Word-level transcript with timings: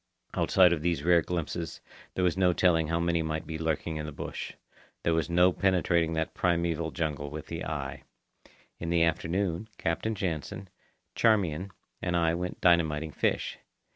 Outside 0.33 0.73
of 0.73 0.81
these 0.81 1.03
rare 1.03 1.21
glimpses, 1.21 1.79
there 2.15 2.23
was 2.23 2.35
no 2.35 2.53
telling 2.53 2.87
how 2.87 2.99
many 2.99 3.21
might 3.21 3.45
be 3.45 3.59
lurking 3.59 3.97
in 3.97 4.07
the 4.07 4.11
bush. 4.11 4.53
There 5.03 5.13
was 5.13 5.29
no 5.29 5.53
penetrating 5.53 6.13
that 6.13 6.33
primeval 6.33 6.89
jungle 6.89 7.29
with 7.29 7.45
the 7.45 7.63
eye. 7.63 8.01
In 8.79 8.89
the 8.89 9.03
afternoon, 9.03 9.69
Captain 9.77 10.15
Jansen, 10.15 10.69
Charmian, 11.13 11.69
and 12.01 12.17
I 12.17 12.33
went 12.33 12.61
dynamiting 12.61 13.11
fish. 13.11 13.59